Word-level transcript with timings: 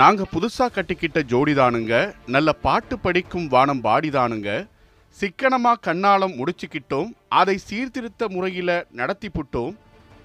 நாங்க 0.00 0.22
புதுசா 0.32 0.66
கட்டிக்கிட்ட 0.74 1.18
ஜோடிதானுங்க. 1.30 1.94
நல்ல 2.34 2.50
பாட்டு 2.64 2.94
படிக்கும் 2.98 3.46
வானம் 3.54 3.80
பாடிதானுங்க 3.84 4.50
சிக்கனமா 5.16 5.72
கண்ணாலம் 5.86 6.34
முடிச்சுக்கிட்டோம். 6.38 7.08
அதை 7.40 7.56
சீர்திருத்த 7.68 8.28
முறையில 8.34 8.70
நடத்தி 9.00 9.28
புட்டோம். 9.28 9.72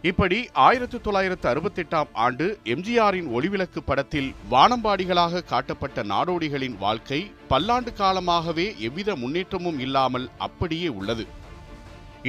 இப்படி 0.09 0.39
ஆயிரத்தி 0.65 0.97
தொள்ளாயிரத்து 1.05 1.47
அறுபத்தெட்டாம் 1.51 2.11
ஆண்டு 2.25 2.47
எம்ஜிஆரின் 2.73 3.29
ஒளிவிளக்கு 3.37 3.81
படத்தில் 3.85 4.29
வானம்பாடிகளாக 4.51 5.43
காட்டப்பட்ட 5.51 6.03
நாடோடிகளின் 6.03 6.77
வாழ்க்கை 6.85 7.19
பல்லாண்டு 7.47 7.93
காலமாகவே 7.93 8.67
எவ்வித 8.87 9.15
முன்னேற்றமும் 9.23 9.79
இல்லாமல் 9.79 10.29
அப்படியே 10.47 10.87
உள்ளது. 10.99 11.25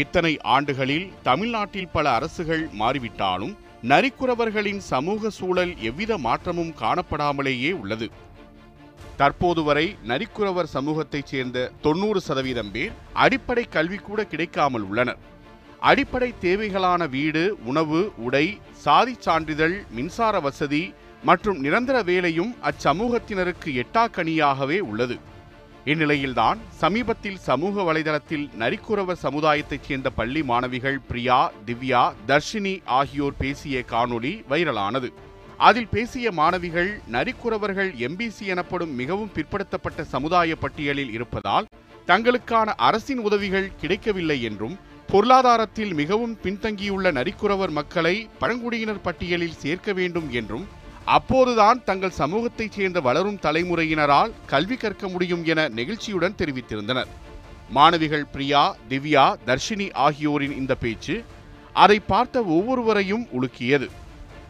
இத்தனை 0.04 0.32
ஆண்டுகளில் 0.56 1.06
தமிழ்நாட்டில் 1.22 1.92
பல 1.92 2.06
அரசுகள் 2.10 2.66
மாறிவிட்டாலும் 2.80 3.54
நரிக்குறவர்களின் 3.82 4.78
சமூக 4.78 5.30
சூழல் 5.30 5.78
எவ்வித 5.78 6.18
மாற்றமும் 6.18 6.74
காணப்படாமலேயே 6.80 7.72
உள்ளது. 7.72 8.10
தற்போது 9.16 9.62
வரை 9.62 9.96
நரிக்குறவர் 10.06 10.66
சமூகத்தைச் 10.74 11.26
சேர்ந்த 11.26 11.70
தொண்ணூறு 11.82 12.20
சதவீதம் 12.20 12.70
பேர் 12.70 12.92
அடிப்படை 13.12 13.64
கல்வி 13.64 13.96
கூட 13.96 14.24
கிடைக்காமல் 14.24 14.82
உள்ளனர். 14.82 15.18
அடிப்படை 15.80 16.34
தேவைகளான 16.42 17.08
வீடு 17.08 17.56
உணவு 17.64 18.12
உடை 18.16 18.58
சாதி 18.72 19.16
சான்றிதழ் 19.18 19.84
மின்சார 19.90 20.40
வசதி 20.40 20.92
மற்றும் 21.24 21.58
நிரந்தர 21.58 22.02
வேலையும் 22.02 22.54
அச்சமூகத்தினருக்கு 22.62 23.82
எட்டாக்கனியாகவே 23.82 24.78
உள்ளது. 24.78 25.18
இந்நிலையில்தான் 25.86 26.58
சமீபத்தில் 26.80 27.36
சமூக 27.38 27.82
வலைதளத்தில் 27.82 28.46
நரிக்குறவர் 28.58 29.20
சமுதாயத்தைச் 29.22 29.82
சேர்ந்த 29.82 30.10
பள்ளி 30.10 30.42
மாணவிகள் 30.42 30.98
பிரியா 31.08 31.52
திவ்யா 31.66 32.12
தர்ஷினி 32.26 32.82
ஆகியோர் 32.84 33.36
பேசிய 33.38 33.84
காணொளி 33.90 34.32
வைரலானது. 34.48 35.08
அதில் 35.58 35.88
பேசிய 35.88 36.32
மாணவிகள் 36.32 36.90
நரிக்குறவர்கள் 37.12 37.92
எம்பிசி 38.06 38.44
எனப்படும் 38.46 38.94
மிகவும் 38.94 39.30
பிற்படுத்தப்பட்ட 39.34 40.02
சமுதாய 40.04 40.56
பட்டியலில் 40.56 41.12
இருப்பதால் 41.12 41.68
தங்களுக்கான 42.06 42.68
அரசின் 42.88 43.18
உதவிகள் 43.18 43.72
கிடைக்கவில்லை 43.76 44.42
என்றும் 44.42 44.76
பொருளாதாரத்தில் 45.08 45.94
மிகவும் 45.94 46.38
பின்தங்கியுள்ள 46.42 47.12
நரிக்குறவர் 47.12 47.70
மக்களை 47.70 48.28
பழங்குடியினர் 48.38 49.00
பட்டியலில் 49.00 49.58
சேர்க்க 49.58 49.92
வேண்டும் 49.92 50.30
என்றும் 50.30 50.66
அப்போதுதான் 51.06 51.84
தங்கள் 51.84 52.18
சமூகத்தைச் 52.18 52.72
சேர்ந்த 52.72 53.00
வளரும் 53.00 53.38
தலைமுறையினரால் 53.42 54.32
கல்வி 54.46 54.76
கற்க 54.76 55.08
முடியும் 55.08 55.44
என 55.44 55.68
நெகிழ்ச்சியுடன் 55.68 56.38
தெரிவித்திருந்தனர். 56.38 57.06
மாணவிகள் 57.70 58.26
பிரியா 58.26 58.76
திவ்யா 58.88 59.36
தர்ஷினி 59.46 59.92
ஆகியோரின் 59.92 60.56
இந்த 60.56 60.74
பேச்சு 60.74 61.24
அதை 61.72 62.00
பார்த்த 62.00 62.42
ஒவ்வொருவரையும் 62.42 63.26
உலுக்கியது. 63.32 63.88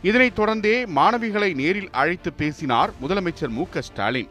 இதனைத் 0.02 0.38
தொடர்ந்தே 0.38 0.86
மாணவிகளை 0.86 1.54
நேரில் 1.54 1.90
அழைத்து 1.90 2.32
பேசினார் 2.32 2.90
முதலமைச்சர் 3.02 3.48
மு 3.48 3.64
ஸ்டாலின். 3.78 4.28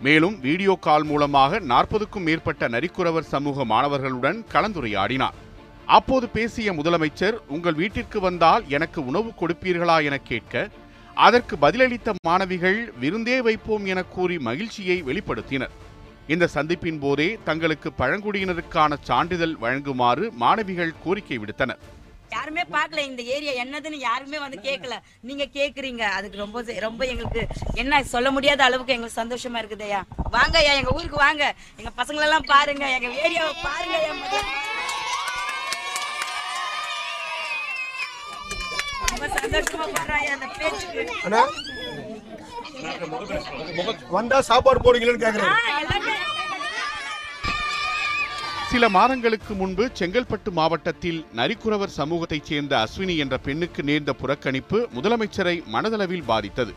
மேலும் 0.00 0.40
வீடியோ 0.40 0.78
கால் 0.80 1.04
மூலமாக 1.04 1.58
நாற்பதுக்கும் 1.58 2.22
மேற்பட்ட 2.22 2.68
நரிக்குறவர் 2.68 3.30
சமூக 3.34 3.64
மாணவர்களுடன் 3.64 4.44
கலந்துரையாடினார். 4.52 5.38
அப்போது 5.86 6.28
பேசிய 6.28 6.72
முதலமைச்சர் 6.72 7.38
உங்கள் 7.48 7.74
வீட்டிற்கு 7.74 8.20
வந்தால் 8.20 8.64
எனக்கு 8.68 9.06
உணவு 9.06 9.32
கொடுப்பீர்களா 9.40 10.04
என 10.04 10.18
கேட்க 10.18 10.68
அதற்கு 11.26 11.54
பதிலளித்த 11.62 12.08
மாணவிகள் 12.26 12.78
விருந்தே 13.02 13.36
வைப்போம் 13.46 13.86
என 13.92 14.00
கூறி 14.14 14.36
மகிழ்ச்சியை 14.48 14.96
வெளிப்படுத்தினர். 15.08 15.72
இந்த 16.34 16.44
சந்திப்பின் 16.54 17.00
போதே 17.04 17.28
தங்களுக்கு 17.48 17.88
பழங்குடியினருக்கான 18.00 18.98
சான்றிதழ் 19.08 19.54
வழங்குமாறு 19.64 20.24
மாணவிகள் 20.42 20.92
கோரிக்கை 21.04 21.38
விடுத்தனர். 21.42 21.80
யாருமே 22.36 22.62
பார்க்கல 22.76 23.04
இந்த 23.10 23.22
ஏரியா 23.34 23.52
என்னதுன்னு 23.64 23.98
யாருமே 24.08 24.38
வந்து 24.44 24.58
கேட்கல 24.68 24.94
நீங்க 25.28 25.44
கேக்குறீங்க. 25.58 26.02
அதுக்கு 26.16 26.42
ரொம்ப 26.44 26.64
ரொம்ப 26.86 27.02
எங்களுக்கு 27.12 27.42
என்ன 27.82 28.02
சொல்ல 28.14 28.30
முடியாத 28.36 28.62
அளவுக்கு 28.68 28.96
எங்களுக்கு 28.96 29.20
சந்தோஷமா 29.22 29.60
இருக்குதுய்யா 29.62 30.02
வாங்க 30.36 30.56
ஐயா 30.62 30.74
எங்க 30.80 30.96
ஊருக்கு 30.98 31.18
வாங்க. 31.26 31.44
எங்க 31.80 31.92
பசங்களெல்லாம் 32.00 32.50
பாருங்க 32.54 32.86
எங்க 32.96 33.10
ஏரியாவை 33.26 33.54
பாருங்க 33.66 33.96
ஐயா 34.00 34.14
முதல்ல. 34.22 34.46
ரொம்ப 34.58 34.66
சந்தோஷமா 38.28 38.36
பாருங்க 38.36 38.46
அந்த 38.46 38.66
பேச்சுக்கு 38.66 38.97
அண்ணா? 41.24 41.42
வந்தா 44.08 44.40
சாப்பாடு 44.40 44.80
கேக்குறேன். 45.18 45.54
சில 48.70 48.88
மாதங்களுக்கு 48.88 49.54
முன்பு 49.54 49.90
செங்கல்பட்டு 49.98 50.50
மாவட்டத்தில் 50.50 51.26
நரிக்குறவர் 51.36 51.96
சமூகத்தைச் 51.96 52.44
சேர்ந்த 52.44 52.86
அஸ்வினி 52.86 53.16
என்ற 53.16 53.38
பெண்ணுக்கு 53.38 53.82
நேர்ந்த 53.82 54.12
புறக்கணிப்பு 54.12 54.88
முதலமைச்சரை 54.94 55.62
மனதளவில் 55.72 56.24
பாதித்தது. 56.24 56.74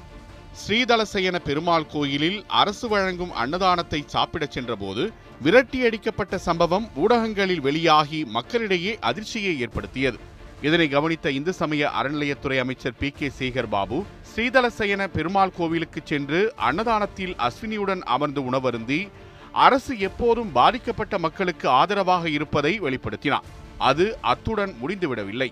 ஸ்ரீதலசயன 0.61 1.35
பெருமாள் 1.39 1.87
கோயிலில் 1.87 2.45
அரசு 2.47 2.87
வழங்கும் 2.87 3.33
அன்னதானத்தை 3.33 4.03
சாப்பிடச் 4.07 4.51
சென்றபோது 4.51 5.11
விரட்டியடிக்கப்பட்ட 5.43 6.35
சம்பவம் 6.35 6.89
ஊடகங்களில் 6.95 7.61
வெளியாகி 7.61 8.25
மக்களிடையே 8.25 8.97
அதிர்ச்சியை 8.99 9.59
ஏற்படுத்தியது. 9.59 10.19
இதனை 10.61 10.87
கவனித்த 10.87 11.31
இந்து 11.31 11.53
சமய 11.53 11.91
அறநிலையத்துறை 11.99 12.57
அமைச்சர் 12.59 12.97
பி 12.99 13.09
கே 13.09 13.31
சேகர் 13.39 13.69
பாபு 13.69 14.05
ஸ்ரீதலசயன 14.29 15.07
பெருமாள் 15.07 15.53
கோவிலுக்கு 15.57 16.01
சென்று 16.03 16.53
அன்னதானத்தில் 16.55 17.35
அஸ்வினியுடன் 17.35 18.01
அமர்ந்து 18.15 18.41
உணவருந்தி 18.51 19.07
அரசு 19.51 19.99
எப்போதும் 19.99 20.51
பாதிக்கப்பட்ட 20.51 21.17
மக்களுக்கு 21.17 21.67
ஆதரவாக 21.67 22.29
இருப்பதை 22.29 22.79
வெளிப்படுத்தினார். 22.79 23.47
அது 23.77 24.17
அத்துடன் 24.21 24.73
முடிந்துவிடவில்லை. 24.81 25.49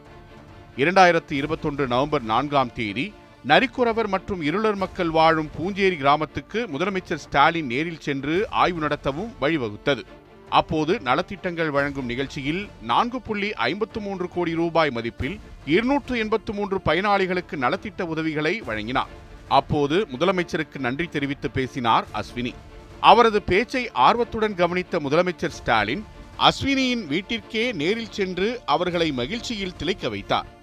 இரண்டாயிரத்தி 0.77 1.31
இருபத்தொன்று 1.31 1.87
நவம்பர் 1.87 2.21
நான்காம் 2.21 2.73
தேதி 2.73 3.13
நரிக்குறவர் 3.47 4.07
மற்றும் 4.07 4.41
இருளர் 4.41 4.75
மக்கள் 4.75 5.09
வாழும் 5.09 5.49
பூஞ்சேரி 5.57 5.97
கிராமத்துக்கு 5.97 6.67
முதலமைச்சர் 6.73 7.23
ஸ்டாலின் 7.25 7.65
நேரில் 7.65 7.99
சென்று 7.99 8.49
ஆய்வு 8.49 8.87
நடத்தவும் 8.87 9.31
வழிவகுத்தது. 9.41 10.03
அப்போது 10.49 10.99
நலத்திட்டங்கள் 11.03 11.69
வழங்கும் 11.69 12.05
நிகழ்ச்சியில் 12.05 12.69
நான்கு 12.81 13.21
புள்ளி 13.21 13.53
ஐம்பத்து 13.53 13.99
மூன்று 13.99 14.29
கோடி 14.29 14.53
ரூபாய் 14.53 14.91
மதிப்பில் 14.95 15.39
இருநூற்று 15.65 16.17
எண்பத்து 16.17 16.53
மூன்று 16.53 16.77
பயனாளிகளுக்கு 16.85 17.55
நலத்திட்ட 17.55 18.01
உதவிகளை 18.01 18.61
வழங்கினார். 18.61 19.07
அப்போது 19.47 20.07
முதலமைச்சருக்கு 20.11 20.77
நன்றி 20.77 21.07
தெரிவித்து 21.07 21.51
பேசினார் 21.51 22.05
அஸ்வினி. 22.13 22.53
அவரது 22.99 23.41
பேச்சை 23.41 23.89
ஆர்வத்துடன் 23.91 24.55
கவனித்த 24.55 24.99
முதலமைச்சர் 24.99 25.57
ஸ்டாலின் 25.59 26.05
அஸ்வினியின் 26.39 27.03
வீட்டிற்கே 27.07 27.73
நேரில் 27.73 28.11
சென்று 28.11 28.61
அவர்களை 28.65 29.11
மகிழ்ச்சியில் 29.11 29.75
திளைக்க 29.75 30.09
வைத்தார். 30.09 30.57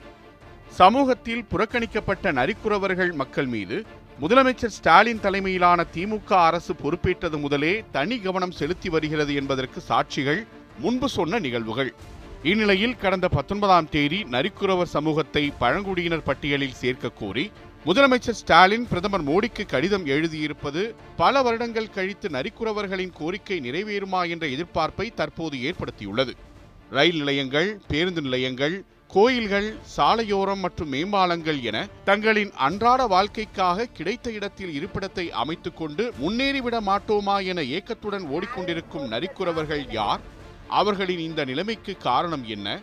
சமூகத்தில் 0.70 1.44
புறக்கணிக்கப்பட்ட 1.50 2.32
நரிக்குறவர்கள் 2.32 3.12
மக்கள் 3.12 3.46
மீது 3.46 3.86
முதலமைச்சர் 4.20 4.72
ஸ்டாலின் 4.76 5.20
தலைமையிலான 5.20 5.84
திமுக 5.94 6.30
அரசு 6.32 6.72
பொறுப்பேற்றது 6.72 7.40
முதலே 7.40 7.84
தனி 7.92 8.18
கவனம் 8.18 8.50
செலுத்தி 8.50 8.88
வருகிறது 8.88 9.34
என்பதற்கு 9.34 9.82
சாட்சிகள் 9.88 10.40
முன்பு 10.78 11.08
சொன்ன 11.08 11.38
நிகழ்வுகள். 11.38 11.94
இந்நிலையில் 12.42 12.96
கடந்த 12.96 13.28
பத்தொன்பதாம் 13.28 13.88
தேதி 13.88 14.22
நரிக்குறவர் 14.24 14.90
சமூகத்தை 14.94 15.52
பழங்குடியினர் 15.58 16.22
பட்டியலில் 16.22 16.72
சேர்க்க 16.72 17.08
கோரி 17.10 17.50
முதலமைச்சர் 17.84 18.40
ஸ்டாலின் 18.40 18.88
பிரதமர் 18.88 19.24
மோடிக்கு 19.24 19.66
கடிதம் 19.66 20.06
எழுதியிருப்பது 20.06 20.94
பல 21.16 21.42
வருடங்கள் 21.42 21.90
கழித்து 21.90 22.28
நரிக்குறவர்களின் 22.28 23.12
கோரிக்கை 23.12 23.60
நிறைவேறுமா 23.60 24.28
என்ற 24.28 24.46
எதிர்பார்ப்பை 24.46 25.14
தற்போது 25.14 25.58
ஏற்படுத்தியுள்ளது. 25.58 26.34
ரயில் 26.90 27.16
நிலையங்கள் 27.16 27.80
பேருந்து 27.88 28.22
நிலையங்கள் 28.22 28.84
கோயில்கள் 29.08 29.76
சாலையோரம் 29.96 30.58
மற்றும் 30.58 30.92
மேம்பாலங்கள் 30.92 31.62
என 31.62 31.86
தங்களின் 32.04 32.52
அன்றாட 32.52 33.06
வாழ்க்கைக்காக 33.06 33.86
கிடைத்த 33.86 34.32
இடத்தில் 34.32 34.72
இருப்பிடத்தை 34.80 35.28
அமைத்துக் 35.28 35.76
கொண்டு 35.76 36.12
முன்னேறிவிட 36.20 36.80
மாட்டோமா 36.80 37.44
என 37.44 37.62
ஏக்கத்துடன் 37.62 38.22
ஓடிக்கொண்டிருக்கும் 38.22 39.08
நரிக்குறவர்கள் 39.10 39.92
யார்? 39.92 40.20
அவர்களின் 40.68 41.18
இந்த 41.18 41.44
நிலைமைக்கு 41.44 41.96
காரணம் 41.96 42.44
என்ன? 42.46 42.80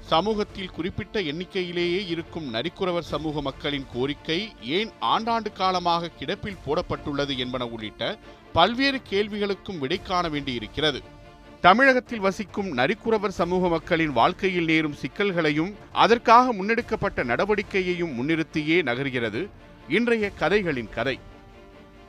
சமூகத்தில் 0.00 0.70
குறிப்பிட்ட 0.70 1.20
எண்ணிக்கையிலேயே 1.20 2.06
இருக்கும் 2.06 2.54
நரிக்குறவர் 2.54 3.10
சமூக 3.12 3.40
மக்களின் 3.40 3.86
கோரிக்கை 3.92 4.52
ஏன் 4.62 4.90
ஆண்டாண்டு 5.00 5.52
காலமாக 5.52 6.10
கிடப்பில் 6.18 6.62
போடப்பட்டுள்ளது 6.66 7.36
என்பன 7.36 7.66
உள்ளிட்ட 7.66 8.18
பல்வேறு 8.52 9.00
கேள்விகளுக்கும் 9.10 9.78
விடை 9.78 10.02
காண 10.02 10.28
வேண்டியிருக்கிறது. 10.28 11.20
தமிழகத்தில் 11.64 12.20
வசிக்கும் 12.20 12.70
நரிக்குறவர் 12.76 13.34
சமூக 13.40 13.68
மக்களின் 13.68 14.12
வாழ்க்கையில் 14.12 14.64
நேரும் 14.64 14.92
சிக்கல்களையும் 14.92 15.74
அதற்காக 15.92 16.52
முன்னெடுக்கப்பட்ட 16.52 17.24
நடவடிக்கையையும் 17.24 18.14
முன்னிறுத்தியே 18.16 18.78
நகர்கிறது 18.88 19.48
இன்றைய 19.88 20.30
கதைகளின் 20.30 20.88
கதை. 20.88 21.18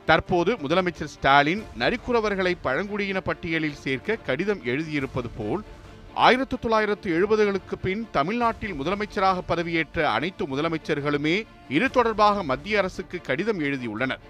தற்போது 0.04 0.54
முதலமைச்சர் 0.54 1.12
ஸ்டாலின் 1.14 1.62
நரிக்குறவர்களை 1.78 2.54
பழங்குடியின 2.62 3.20
பட்டியலில் 3.20 3.80
சேர்க்க 3.84 4.16
கடிதம் 4.16 4.62
எழுதியிருப்பது 4.64 5.30
போல் 5.36 5.64
ஆயிரத்து 6.14 6.58
தொள்ளாயிரத்து 6.58 7.08
எழுபதுகளுக்கு 7.18 7.76
பின் 7.82 8.08
தமிழ்நாட்டில் 8.10 8.74
முதலமைச்சராக 8.74 9.40
பதவியேற்ற 9.48 10.02
அனைத்து 10.02 10.46
முதலமைச்சர்களுமே 10.46 11.46
இது 11.68 11.90
தொடர்பாக 11.90 12.42
மத்திய 12.42 12.78
அரசுக்கு 12.78 13.20
கடிதம் 13.20 13.60
எழுதியுள்ளனர். 13.60 14.24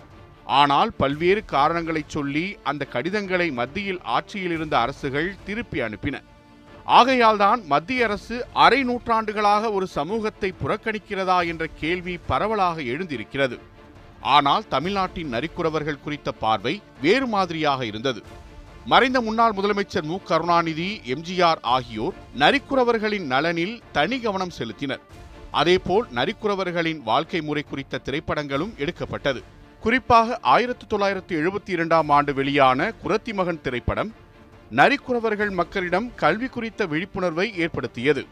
ஆனால் 0.45 0.93
பல்வேறு 0.97 1.45
காரணங்களைச் 1.45 2.09
சொல்லி 2.09 2.57
அந்த 2.63 2.85
கடிதங்களை 2.85 3.51
மத்தியில் 3.51 4.01
ஆட்சியில் 4.03 4.51
இருந்த 4.51 4.79
அரசுகள் 4.79 5.35
திருப்பி 5.45 5.81
அனுப்பின. 5.81 6.23
ஆகையால்தான் 6.87 7.67
மத்திய 7.67 8.05
அரசு 8.05 8.47
அரை 8.53 8.85
நூற்றாண்டுகளாக 8.85 9.73
ஒரு 9.73 9.87
சமூகத்தை 9.87 10.55
புறக்கணிக்கிறதா 10.65 11.47
என்ற 11.47 11.67
கேள்வி 11.67 12.19
பரவலாக 12.27 12.81
எழுந்திருக்கிறது. 12.81 13.59
ஆனால் 14.21 14.69
தமிழ்நாட்டின் 14.69 15.33
நரிக்குறவர்கள் 15.33 16.01
குறித்த 16.01 16.33
பார்வை 16.33 16.83
வேறு 17.01 17.27
மாதிரியாக 17.27 17.85
இருந்தது. 17.85 18.23
மறைந்த 18.85 19.21
முன்னாள் 19.21 19.53
முதலமைச்சர் 19.53 20.03
மு. 20.03 20.19
கருணாநிதி 20.25 21.01
எம்ஜிஆர் 21.07 21.59
ஆகியோர் 21.61 22.15
நரிக்குறவர்களின் 22.39 23.27
நலனில் 23.27 23.81
தனி 23.93 24.21
கவனம் 24.21 24.53
செலுத்தினர். 24.59 25.01
அதேபோல் 25.51 26.09
நரிக்குறவர்களின் 26.15 27.03
வாழ்க்கை 27.03 27.41
முறை 27.41 27.63
குறித்த 27.63 28.01
திரைப்படங்களும் 28.05 28.77
எடுக்கப்பட்டது. 28.77 29.43
குறிப்பாக 29.85 30.39
ஆயிரத்தி 30.43 30.97
தொள்ளாயிரத்தி 30.97 31.35
எழுபத்தி 31.41 31.71
இரண்டாம் 31.71 32.09
ஆண்டு 32.09 32.35
வெளியான 32.35 32.93
குரத்தி 33.03 33.33
மகன் 33.33 33.61
திரைப்படம் 33.61 34.15
நரிக்குறவர்கள் 34.71 35.51
மக்களிடம் 35.51 36.15
கல்வி 36.15 36.47
குறித்த 36.47 36.87
விழிப்புணர்வை 36.87 37.57
ஏற்படுத்தியது. 37.57 38.27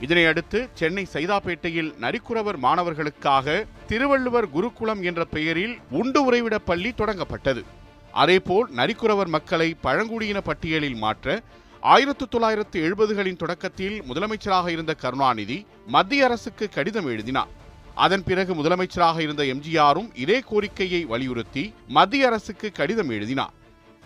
இதனையடுத்து 0.00 0.68
சென்னை 0.74 1.06
சைதாப்பேட்டையில் 1.12 1.90
நரிக்குறவர் 2.00 2.56
மாணவர்களுக்காக 2.56 3.64
திருவள்ளுவர் 3.86 4.50
குருகுலம் 4.50 5.02
என்ற 5.02 5.24
பெயரில் 5.24 5.78
உண்டு 5.90 6.32
உறைவிட 6.32 6.58
பள்ளி 6.58 6.90
தொடங்கப்பட்டது. 6.90 7.64
அதேபோல் 8.12 8.68
நரிக்குறவர் 8.76 9.26
மக்களை 9.26 9.76
பழங்குடியின 9.80 10.40
பட்டியலில் 10.40 10.96
மாற்ற 10.96 11.40
ஆயிரத்து 11.80 12.28
தொள்ளாயிரத்து 12.28 12.80
எழுபதுகளின் 12.80 13.36
தொடக்கத்தில் 13.36 14.02
முதலமைச்சராக 14.02 14.68
இருந்த 14.68 14.94
கருணாநிதி 14.94 15.66
மத்திய 15.86 16.24
அரசுக்கு 16.24 16.68
கடிதம் 16.68 17.06
எழுதினார். 17.06 17.60
அதன் 17.94 18.24
பிறகு 18.24 18.54
முதலமைச்சராக 18.54 19.18
இருந்த 19.18 19.42
எம்ஜிஆரும் 19.42 20.08
இதே 20.14 20.40
கோரிக்கையை 20.40 21.04
வலியுறுத்தி 21.04 21.74
மத்திய 21.88 22.26
அரசுக்கு 22.26 22.72
கடிதம் 22.72 23.08
எழுதினார். 23.08 23.52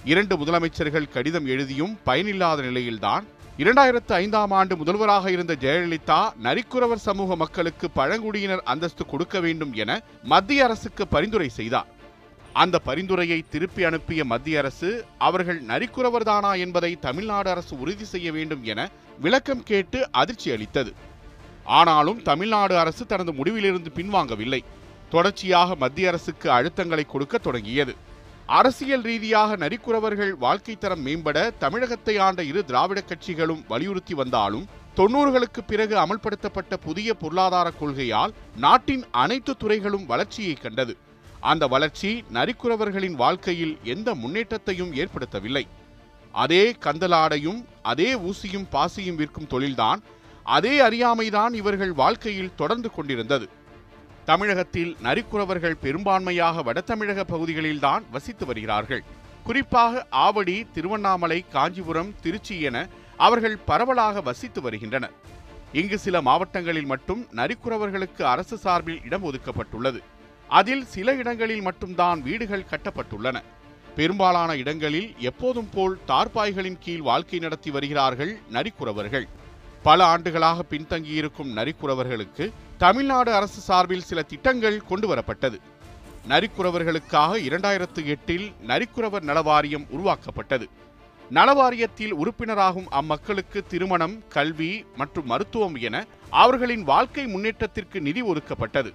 இரண்டு 0.05 0.37
முதலமைச்சர்கள் 0.37 1.09
கடிதம் 1.09 1.47
எழுதியும் 1.47 1.99
பயனில்லாத 2.05 2.62
நிலையில்தான் 2.62 3.27
இரண்டாயிரத்து 3.59 4.12
ஐந்தாம் 4.12 4.50
ஆண்டு 4.50 4.77
முதல்வராக 4.77 5.31
இருந்த 5.31 5.56
ஜெயலலிதா 5.61 6.31
நரிக்குறவர் 6.43 7.05
சமூக 7.09 7.37
மக்களுக்கு 7.37 7.91
பழங்குடியினர் 7.91 8.62
அந்தஸ்து 8.62 9.06
கொடுக்க 9.06 9.41
வேண்டும் 9.41 9.73
என 9.73 10.03
மத்திய 10.23 10.65
அரசுக்கு 10.65 11.06
பரிந்துரை 11.06 11.49
செய்தார். 11.49 11.87
அந்த 12.53 12.79
பரிந்துரையை 12.79 13.44
திருப்பி 13.50 13.85
அனுப்பிய 13.85 14.25
மத்திய 14.25 14.59
அரசு 14.59 15.05
அவர்கள் 15.19 15.62
நரிக்குறவர்தானா 15.62 16.59
என்பதை 16.59 16.97
தமிழ்நாடு 17.00 17.50
அரசு 17.50 17.81
உறுதி 17.81 18.05
செய்ய 18.05 18.32
வேண்டும் 18.32 18.65
என 18.65 18.91
விளக்கம் 19.21 19.62
கேட்டு 19.62 20.09
அதிர்ச்சி 20.11 20.50
அளித்தது. 20.50 20.93
ஆனாலும் 21.67 22.23
தமிழ்நாடு 22.23 22.79
அரசு 22.79 23.07
தனது 23.07 23.33
முடிவிலிருந்து 23.33 23.91
பின்வாங்கவில்லை. 23.95 24.65
தொடர்ச்சியாக 25.11 25.75
மத்திய 25.75 26.09
அரசுக்கு 26.09 26.51
அழுத்தங்களை 26.51 27.07
கொடுக்க 27.07 27.39
தொடங்கியது. 27.39 27.95
அரசியல் 28.47 29.03
ரீதியாக 29.03 29.57
நரிக்குறவர்கள் 29.57 30.33
வாழ்க்கை 30.39 30.77
தரம் 30.79 31.07
மேம்பட 31.07 31.53
தமிழகத்தை 31.59 32.19
ஆண்ட 32.19 32.43
இரு 32.43 32.65
திராவிட 32.65 33.03
கட்சிகளும் 33.03 33.63
வலியுறுத்தி 33.69 34.15
வந்தாலும் 34.15 34.67
தொன்னூறுகளுக்கு 34.97 35.61
பிறகு 35.67 35.97
அமல்படுத்தப்பட்ட 35.97 36.77
புதிய 36.77 37.15
பொருளாதார 37.15 37.73
கொள்கையால் 37.81 38.35
நாட்டின் 38.57 39.05
அனைத்து 39.11 39.57
துறைகளும் 39.57 40.07
வளர்ச்சியை 40.07 40.55
கண்டது. 40.55 40.97
அந்த 41.41 41.67
வளர்ச்சி 41.67 42.25
நரிக்குறவர்களின் 42.33 43.15
வாழ்க்கையில் 43.15 43.79
எந்த 43.83 44.15
முன்னேற்றத்தையும் 44.15 44.95
ஏற்படுத்தவில்லை. 44.95 45.67
அதே 46.33 46.77
கந்தலாடையும் 46.85 47.65
அதே 47.83 48.15
ஊசியும் 48.15 48.69
பாசியும் 48.73 49.15
விற்கும் 49.15 49.51
தொழில்தான் 49.51 50.03
அதே 50.46 50.81
அறியாமைதான் 50.81 51.52
இவர்கள் 51.52 51.93
வாழ்க்கையில் 51.93 52.54
தொடர்ந்து 52.56 52.90
கொண்டிருந்தது. 52.90 53.48
தமிழகத்தில் 54.25 54.96
நரிக்குறவர்கள் 55.02 55.76
பெரும்பான்மையாக 55.82 56.62
வடதமிழக 56.62 57.25
பகுதிகளில்தான் 57.25 58.04
வசித்து 58.10 58.46
வருகிறார்கள். 58.46 59.02
குறிப்பாக 59.44 60.06
ஆவடி 60.10 60.66
திருவண்ணாமலை 60.72 61.44
காஞ்சிபுரம் 61.48 62.14
திருச்சி 62.22 62.60
என 62.60 62.88
அவர்கள் 63.16 63.56
பரவலாக 63.56 64.20
வசித்து 64.20 64.60
வருகின்றனர். 64.60 65.12
இங்கு 65.72 65.98
சில 65.98 66.20
மாவட்டங்களில் 66.20 66.84
மட்டும் 66.84 67.26
நரிக்குறவர்களுக்கு 67.37 68.22
அரசு 68.22 68.56
சார்பில் 68.56 69.04
இடம் 69.04 69.25
ஒதுக்கப்பட்டுள்ளது. 69.25 70.00
அதில் 70.48 70.87
சில 70.87 71.14
இடங்களில் 71.14 71.62
மட்டும்தான் 71.62 72.22
வீடுகள் 72.22 72.66
கட்டப்பட்டுள்ளன. 72.70 73.43
பெரும்பாலான 73.96 74.56
இடங்களில் 74.56 75.14
எப்போதும் 75.19 75.69
போல் 75.75 75.98
தார்பாய்களின் 76.08 76.78
கீழ் 76.81 77.00
வாழ்க்கை 77.00 77.38
நடத்தி 77.38 77.70
வருகிறார்கள் 77.70 78.38
நரிக்குறவர்கள். 78.52 79.28
பல 79.82 80.05
ஆண்டுகளாக 80.05 80.64
பின்தங்கியிருக்கும் 80.70 81.52
நரிக்குறவர்களுக்கு 81.56 82.52
தமிழ்நாடு 82.78 83.34
அரசு 83.34 83.61
சார்பில் 83.61 84.02
சில 84.02 84.23
திட்டங்கள் 84.23 84.84
கொண்டு 84.84 85.14
வரப்பட்டது. 85.14 85.61
நரிக்குறவர்களுக்காக 86.28 87.37
இரண்டாயிரத்து 87.49 88.05
எட்டில் 88.05 88.52
நரிக்குறவர் 88.67 89.25
நலவாரியம் 89.26 89.87
உருவாக்கப்பட்டது. 89.90 90.69
நலவாரியத்தில் 91.31 92.12
உறுப்பினராகும் 92.12 92.87
அம்மக்களுக்கு 92.90 93.67
திருமணம் 93.69 94.28
கல்வி 94.28 94.84
மற்றும் 94.96 95.26
மருத்துவம் 95.26 95.75
என 95.75 96.05
அவர்களின் 96.31 96.82
வாழ்க்கை 96.82 97.26
முன்னேற்றத்திற்கு 97.26 98.00
நிதி 98.00 98.22
ஒதுக்கப்பட்டது. 98.22 98.93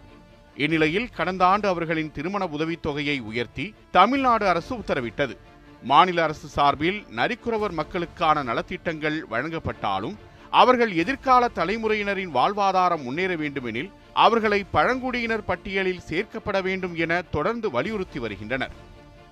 இந்நிலையில் 0.56 1.10
கடந்த 1.10 1.45
ஆண்டு 1.45 1.68
அவர்களின் 1.68 2.12
திருமண 2.12 2.45
உதவித்தொகையை 2.45 3.22
உயர்த்தி 3.22 3.74
தமிழ்நாடு 3.92 4.48
அரசு 4.48 4.75
உத்தரவிட்டது. 4.75 5.38
மாநில 5.84 6.24
அரசு 6.24 6.48
சார்பில் 6.48 7.04
நரிக்குறவர் 7.16 7.72
மக்களுக்கான 7.72 8.44
நலத்திட்டங்கள் 8.44 9.19
வழங்கப்பட்டாலும் 9.30 10.18
அவர்கள் 10.51 10.94
எதிர்கால 10.94 11.50
தலைமுறையினரின் 11.56 12.33
வாழ்வாதாரம் 12.33 13.01
முன்னேற 13.01 13.36
வேண்டுமெனில் 13.36 13.92
அவர்களை 14.13 14.65
பழங்குடியினர் 14.71 15.44
பட்டியலில் 15.44 16.06
சேர்க்கப்பட 16.09 16.62
வேண்டும் 16.62 16.95
என 16.95 17.21
தொடர்ந்து 17.21 17.71
வலியுறுத்தி 17.71 18.19
வருகின்றனர். 18.19 18.74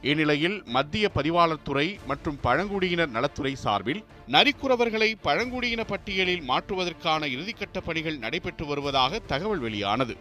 இந்நிலையில் 0.01 0.63
மத்திய 0.65 1.09
பதிவாளர் 1.15 1.63
துறை 1.63 1.99
மற்றும் 2.07 2.39
பழங்குடியினர் 2.41 3.09
நலத்துறை 3.09 3.55
சார்பில் 3.55 4.03
நரிக்குறவர்களை 4.27 5.15
பழங்குடியின 5.21 5.83
பட்டியலில் 5.83 6.41
மாற்றுவதற்கான 6.41 7.25
இறுதிக்கட்ட 7.25 7.79
பணிகள் 7.85 8.17
நடைபெற்று 8.17 8.65
வருவதாக 8.65 9.19
தகவல் 9.19 9.59
வெளியானது. 9.59 10.15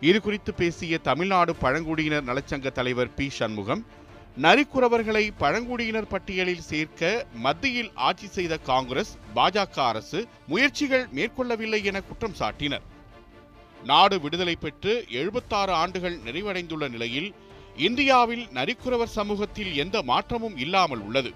இது 0.00 0.22
குறித்து 0.22 0.54
பேசிய 0.54 0.98
தமிழ்நாடு 0.98 1.54
பழங்குடியினர் 1.56 2.24
நலச்சங்க 2.24 2.72
தலைவர் 2.72 3.14
பி. 3.14 3.28
சண்முகம் 3.28 3.84
நரிக்குறவர்களை 4.44 5.22
பழங்குடியினர் 5.38 6.08
பட்டியலில் 6.08 6.66
சேர்க்க 6.70 7.26
மத்தியில் 7.44 7.90
ஆட்சி 7.94 8.26
செய்த 8.26 8.58
காங்கிரஸ் 8.58 9.12
பாஜக 9.36 9.76
அரசு 9.90 10.28
முயற்சிகள் 10.46 11.06
மேற்கொள்ளவில்லை 11.14 11.80
என 11.84 12.00
குற்றம் 12.00 12.36
சாட்டினர். 12.40 12.84
நாடு 13.84 14.20
விடுதலை 14.20 14.56
பெற்று 14.56 15.04
எழுபத்தாறு 15.08 15.72
ஆண்டுகள் 15.72 16.16
நிறைவடைந்துள்ள 16.26 16.88
நிலையில் 16.88 17.34
இந்தியாவில் 17.76 18.44
நரிக்குறவர் 18.54 19.14
சமூகத்தில் 19.18 19.74
எந்த 19.74 20.02
மாற்றமும் 20.02 20.56
இல்லாமல் 20.56 21.00
உள்ளது. 21.00 21.32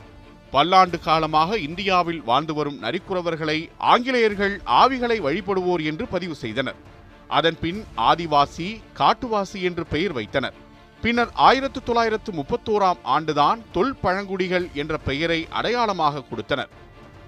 பல்லாண்டு 0.51 0.99
காலமாக 1.01 1.59
இந்தியாவில் 1.59 2.23
வாழ்ந்து 2.23 2.55
வரும் 2.55 2.83
நரிக்குறவர்களை 2.83 3.59
ஆங்கிலேயர்கள் 3.79 4.61
ஆவிகளை 4.83 5.19
வழிபடுவோர் 5.27 5.85
என்று 5.85 6.07
பதிவு 6.07 6.35
செய்தனர். 6.35 6.81
அதன்பின் 7.29 7.85
ஆதிவாசி 7.97 8.69
காட்டுவாசி 8.99 9.61
என்று 9.61 9.87
பெயர் 9.87 10.13
வைத்தனர். 10.13 10.69
பின்னர் 11.03 11.31
ஆயிரத்து 11.35 11.83
தொள்ளாயிரத்து 11.83 12.33
முப்பத்தோராம் 12.33 13.01
ஆண்டுதான் 13.05 13.61
தொல் 13.73 13.95
பழங்குடிகள் 14.03 14.67
என்ற 14.75 14.99
பெயரை 14.99 15.47
அடையாளமாக 15.51 16.23
கொடுத்தனர். 16.23 16.69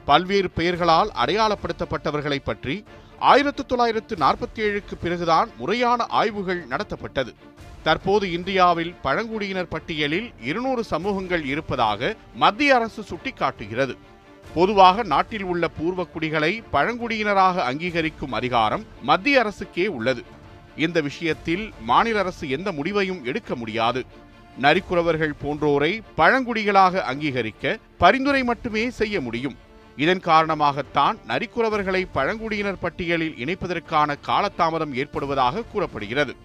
பல்வேறு 0.05 0.51
பெயர்களால் 0.51 1.11
அடையாளப்படுத்தப்பட்டவர்களை 1.23 2.39
பற்றி 2.45 2.85
ஆயிரத்து 3.19 3.67
தொள்ளாயிரத்து 3.67 4.15
நாற்பத்தி 4.15 4.61
ஏழுக்கு 4.67 4.95
பிறகுதான் 5.01 5.51
முறையான 5.59 6.05
ஆய்வுகள் 6.05 6.67
நடத்தப்பட்டது. 6.67 7.33
தற்போது 7.83 8.33
இந்தியாவில் 8.33 8.95
பழங்குடியினர் 9.03 9.69
பட்டியலில் 9.69 10.33
இருநூறு 10.43 10.85
சமூகங்கள் 10.85 11.45
இருப்பதாக 11.45 12.17
மத்திய 12.35 12.75
அரசு 12.75 13.05
சுட்டிக்காட்டுகிறது. 13.11 13.97
பொதுவாக 14.55 15.03
நாட்டில் 15.03 15.43
உள்ள 15.43 15.69
பூர்வ 15.69 16.05
குடிகளை 16.05 16.63
பழங்குடியினராக 16.73 17.63
அங்கீகரிக்கும் 17.73 18.33
அதிகாரம் 18.33 18.85
மத்திய 19.03 19.45
அரசுக்கே 19.45 19.87
உள்ளது. 19.87 20.25
இந்த 20.77 21.01
விஷயத்தில் 21.01 21.73
மாநில 21.81 22.19
அரசு 22.19 22.51
எந்த 22.51 22.73
முடிவையும் 22.73 23.25
எடுக்க 23.25 23.55
முடியாது. 23.55 24.05
நரிக்குறவர்கள் 24.61 25.33
போன்றோரை 25.43 26.01
பழங்குடிகளாக 26.17 27.01
அங்கீகரிக்க 27.01 27.79
பரிந்துரை 27.99 28.45
மட்டுமே 28.45 28.91
செய்ய 28.91 29.21
முடியும். 29.21 29.57
இதன் 29.97 30.21
காரணமாகத்தான் 30.25 31.17
நரிக்குறவர்களை 31.29 32.07
பழங்குடியினர் 32.13 32.79
பட்டியலில் 32.79 33.35
இணைப்பதற்கான 33.39 34.15
காலதாமதம் 34.27 34.95
ஏற்படுவதாக 34.95 35.63
கூறப்படுகிறது. 35.73 36.37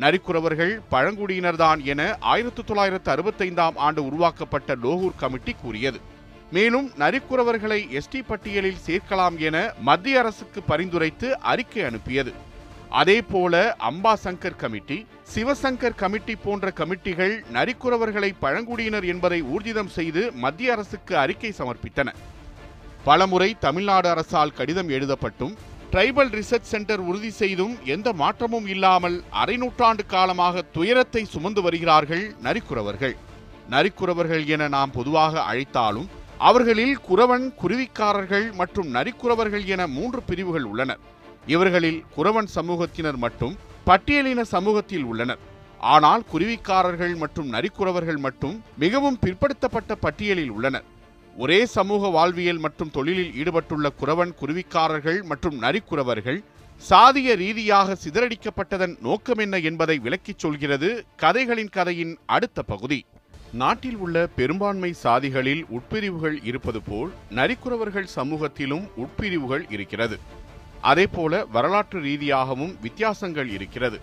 நரிக்குறவர்கள் 0.00 0.80
பழங்குடியினர்தான் 0.90 1.82
என 1.82 2.16
ஆயிரத்தி 2.20 2.62
தொள்ளாயிரத்து 2.62 3.12
அறுபத்தைந்தாம் 3.12 3.76
ஆண்டு 3.76 4.06
உருவாக்கப்பட்ட 4.06 4.74
லோகூர் 4.74 5.12
கமிட்டி 5.16 5.54
கூறியது. 5.62 6.00
மேலும் 6.52 6.90
நரிக்குறவர்களை 6.98 8.00
எஸ்டி 8.00 8.22
பட்டியலில் 8.26 8.76
சேர்க்கலாம் 8.86 9.38
என 9.38 9.72
மத்திய 9.80 10.18
அரசுக்கு 10.18 10.62
பரிந்துரைத்து 10.68 11.30
அறிக்கை 11.30 11.82
அனுப்பியது. 11.82 12.50
அதே 13.00 13.18
போல 13.22 13.54
அம்பாசங்கர் 13.88 14.56
கமிட்டி 14.62 14.96
சிவசங்கர் 15.34 15.96
கமிட்டி 16.00 16.34
போன்ற 16.44 16.72
கமிட்டிகள் 16.80 17.34
நரிக்குறவர்களை 17.56 18.30
பழங்குடியினர் 18.42 19.06
என்பதை 19.12 19.38
ஊர்ஜிதம் 19.52 19.92
செய்து 19.94 20.22
மத்திய 20.42 20.72
அரசுக்கு 20.72 21.14
அறிக்கை 21.16 21.50
சமர்ப்பித்தன. 21.58 22.10
பலமுறை 23.04 23.48
தமிழ்நாடு 23.64 24.08
அரசால் 24.14 24.56
கடிதம் 24.58 24.90
எழுதப்பட்டும் 24.96 25.54
ட்ரைபல் 25.92 26.32
ரிசர்ச் 26.38 26.68
சென்டர் 26.72 27.00
உறுதி 27.00 27.30
செய்தும் 27.38 27.74
எந்த 27.94 28.12
மாற்றமும் 28.12 28.66
இல்லாமல் 28.74 29.16
அரை 29.42 29.56
நூற்றாண்டு 29.56 30.06
காலமாக 30.06 30.64
துயரத்தை 30.76 31.22
சுமந்து 31.24 31.62
வருகிறார்கள் 31.62 32.24
நரிக்குறவர்கள். 32.46 33.16
நரிக்குறவர்கள் 33.70 34.44
என 34.56 34.68
நாம் 34.68 34.94
பொதுவாக 34.98 35.40
அழைத்தாலும் 35.50 36.10
அவர்களில் 36.50 36.94
குறவன் 37.08 37.48
குருவிக்காரர்கள் 37.62 38.46
மற்றும் 38.60 38.88
நரிக்குறவர்கள் 38.94 39.66
என 39.74 39.82
மூன்று 39.96 40.22
பிரிவுகள் 40.30 40.68
உள்ளனர் 40.72 41.02
இவர்களில் 41.46 42.04
குறவன் 42.16 42.48
சமூகத்தினர் 42.54 43.16
மட்டும் 43.16 43.54
பட்டியலின 43.86 44.40
சமூகத்தில் 44.40 45.04
உள்ளனர். 45.04 45.40
ஆனால் 45.78 46.22
குருவிக்காரர்கள் 46.32 47.16
மற்றும் 47.16 47.52
நரிக்குறவர்கள் 47.52 48.16
மட்டும் 48.16 48.62
மிகவும் 48.78 49.18
பிற்படுத்தப்பட்ட 49.22 49.94
பட்டியலில் 49.94 50.50
உள்ளனர். 50.50 50.84
ஒரே 51.36 51.66
சமூக 51.66 52.08
வாழ்வியல் 52.08 52.58
மற்றும் 52.58 52.90
தொழிலில் 52.90 53.34
ஈடுபட்டுள்ள 53.34 53.90
குறவன் 54.00 54.32
குருவிக்காரர்கள் 54.40 55.22
மற்றும் 55.22 55.62
நரிக்குறவர்கள் 55.62 56.42
சாதிய 56.90 57.34
ரீதியாக 57.34 57.96
சிதறடிக்கப்பட்டதன் 58.04 58.94
நோக்கம் 59.00 59.38
என்ன 59.38 59.58
என்பதை 59.58 59.98
விளக்கிச் 59.98 60.38
சொல்கிறது 60.38 61.04
கதைகளின் 61.16 61.68
கதையின் 61.68 62.18
அடுத்த 62.26 62.62
பகுதி. 62.62 63.04
நாட்டில் 63.52 63.96
உள்ள 63.96 64.26
பெரும்பான்மை 64.26 64.92
சாதிகளில் 64.92 65.66
உட்பிரிவுகள் 65.76 66.38
இருப்பது 66.42 66.82
போல் 66.82 67.10
நரிக்குறவர்கள் 67.34 68.08
சமூகத்திலும் 68.16 68.86
உட்பிரிவுகள் 68.96 69.64
இருக்கிறது. 69.70 70.18
அதேபோல 70.90 71.44
வரலாற்று 71.44 72.00
ரீதியாகவும் 72.00 72.74
வித்தியாசங்கள் 72.80 73.48
இருக்கிறது. 73.48 74.00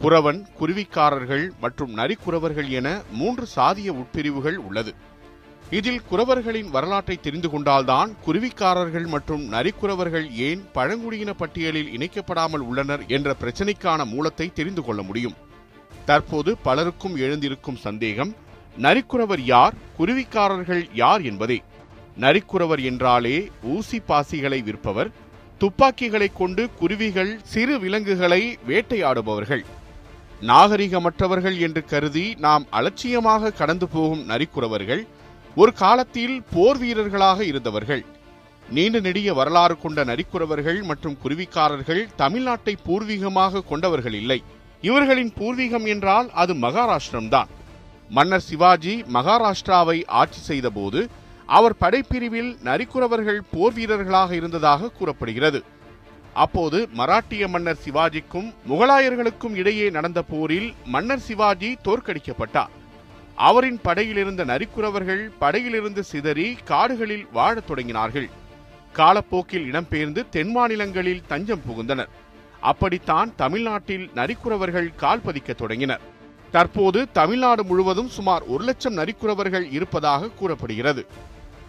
குறவன் 0.00 0.40
குருவிக்காரர்கள் 0.60 1.44
மற்றும் 1.60 1.96
நரிக்குறவர்கள் 1.96 2.68
என 2.68 2.88
மூன்று 3.12 3.46
சாதிய 3.56 3.88
உட்பிரிவுகள் 4.00 4.54
உள்ளது. 4.54 4.94
இதில் 5.70 6.00
குறவர்களின் 6.10 6.70
வரலாற்றை 6.70 7.16
தெரிந்து 7.20 7.50
கொண்டால்தான் 7.50 8.12
குருவிக்காரர்கள் 8.26 9.06
மற்றும் 9.06 9.52
நரிக்குறவர்கள் 9.52 10.30
ஏன் 10.30 10.62
பழங்குடியின 10.72 11.32
பட்டியலில் 11.32 11.90
இணைக்கப்படாமல் 11.98 12.64
உள்ளனர் 12.70 13.06
என்ற 13.06 13.36
பிரச்சனைக்கான 13.40 14.04
மூலத்தை 14.04 14.52
தெரிந்து 14.52 14.84
கொள்ள 14.84 15.02
முடியும். 15.02 15.36
தற்போது 16.04 16.56
பலருக்கும் 16.56 17.16
எழுந்திருக்கும் 17.16 17.76
சந்தேகம் 17.76 18.34
நரிக்குறவர் 18.78 19.42
யார் 19.44 19.74
குருவிக்காரர்கள் 19.98 20.84
யார் 20.94 21.22
என்பதே. 21.22 21.62
நரிக்குறவர் 22.20 22.82
என்றாலே 22.82 23.50
ஊசி 23.62 23.98
பாசிகளை 24.08 24.62
விற்பவர் 24.62 25.10
துப்பாக்கிகளை 25.62 26.28
கொண்டு 26.32 26.62
குருவிகள் 26.80 27.40
சிறு 27.52 27.74
விலங்குகளை 27.78 28.42
வேட்டையாடுபவர்கள். 28.68 29.64
நாகரிகமற்றவர்கள் 30.50 31.56
என்று 31.58 31.84
கருதி 31.84 32.26
நாம் 32.44 32.64
அலட்சியமாக 32.70 33.50
கடந்து 33.50 33.88
போகும் 33.88 34.22
நரிக்குறவர்கள் 34.28 35.02
ஒரு 35.54 35.72
காலத்தில் 35.72 36.36
போர் 36.54 36.78
வீரர்களாக 36.78 37.44
இருந்தவர்கள். 37.44 38.02
நீண்ட 38.68 39.00
நெடிய 39.00 39.34
வரலாறு 39.34 39.76
கொண்ட 39.78 40.04
நரிக்குறவர்கள் 40.04 40.80
மற்றும் 40.82 41.18
குருவிக்காரர்கள் 41.24 42.02
தமிழ்நாட்டை 42.18 42.74
பூர்வீகமாக 42.86 43.64
கொண்டவர்கள் 43.70 44.12
இல்லை. 44.12 44.42
இவர்களின் 44.88 45.32
பூர்வீகம் 45.38 45.86
என்றால் 45.86 46.30
அது 46.42 46.54
மகாராஷ்டிரம்தான். 46.54 47.50
மன்னர் 48.08 48.46
சிவாஜி 48.50 48.94
மகாராஷ்டிராவை 49.14 49.98
ஆட்சி 50.06 50.40
செய்தபோது 50.40 51.00
அவர் 51.56 51.76
படைப்பிரிவில் 51.76 52.58
நரிக்குறவர்கள் 52.64 53.38
போர் 53.50 53.72
வீரர்களாக 53.72 54.34
இருந்ததாக 54.34 54.90
கூறப்படுகிறது. 54.90 55.62
அப்போது 56.34 56.88
மராட்டிய 56.96 57.48
மன்னர் 57.48 57.78
சிவாஜிக்கும் 57.84 58.54
முகலாயர்களுக்கும் 58.68 59.54
இடையே 59.54 59.90
நடந்த 59.90 60.22
போரில் 60.22 60.74
மன்னர் 60.84 61.18
சிவாஜி 61.18 61.76
தோற்கடிக்கப்பட்டார். 61.84 62.72
அவரின் 63.34 63.80
படையிலிருந்த 63.82 64.44
நரிக்குறவர்கள் 64.44 65.22
படையிலிருந்து 65.40 66.00
சிதறி 66.00 66.56
காடுகளில் 66.64 67.26
வாழத் 67.32 67.70
தொடங்கினார்கள். 67.70 68.30
காலப்போக்கில் 68.92 69.72
இடம்பெயர்ந்து 69.72 70.28
தென் 70.30 70.50
மாநிலங்களில் 70.50 71.26
தஞ்சம் 71.26 71.62
புகுந்தனர். 71.68 72.12
அப்படித்தான் 72.60 73.32
தமிழ்நாட்டில் 73.36 74.10
நரிக்குறவர்கள் 74.14 74.94
கால் 74.94 75.24
பதிக்கத் 75.26 75.60
தொடங்கினர். 75.62 76.00
தற்போது 76.50 77.12
தமிழ்நாடு 77.12 77.64
முழுவதும் 77.64 78.08
சுமார் 78.08 78.42
ஒரு 78.42 78.64
லட்சம் 78.64 78.96
நரிக்குறவர்கள் 78.96 79.66
இருப்பதாக 79.70 80.28
கூறப்படுகிறது. 80.28 81.06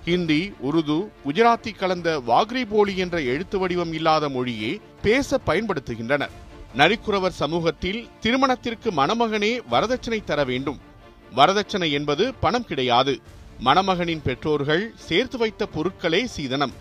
ஹிந்தி 0.06 0.54
உருது 0.64 1.12
குஜராத்தி 1.26 1.72
கலந்த 1.78 2.20
வாக்ரி 2.28 2.66
போலி 2.70 2.98
என்ற 2.98 3.22
எழுத்து 3.22 3.60
வடிவம் 3.60 3.94
இல்லாத 3.94 4.30
மொழியே 4.30 4.80
பேச 5.02 5.40
பயன்படுத்துகின்றனர் 5.46 6.34
நரிக்குறவர் 6.78 7.40
சமூகத்தில் 7.42 8.08
திருமணத்திற்கு 8.20 8.92
மணமகனே 8.92 9.60
வரதட்சணை 9.72 10.24
தர 10.24 10.44
வேண்டும். 10.44 10.80
வரதட்சணை 11.36 11.92
என்பது 11.92 12.34
பணம் 12.34 12.66
கிடையாது. 12.66 13.20
மணமகனின் 13.60 14.22
பெற்றோர்கள் 14.22 14.94
சேர்த்து 14.96 15.38
வைத்த 15.38 15.68
பொருட்களே 15.76 16.22
சீதனம். 16.38 16.74